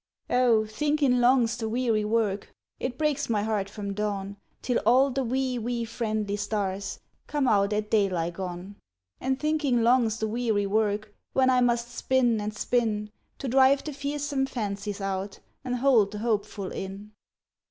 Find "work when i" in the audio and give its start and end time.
10.65-11.61